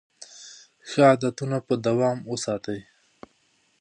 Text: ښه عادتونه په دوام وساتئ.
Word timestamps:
ښه 0.89 0.99
عادتونه 1.09 1.57
په 1.67 1.73
دوام 1.85 2.17
وساتئ. 2.31 2.79